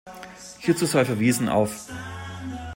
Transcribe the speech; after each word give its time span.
Hierzu 0.61 0.87
sei 0.87 1.05
verwiesen 1.05 1.47
auf. 1.47 1.91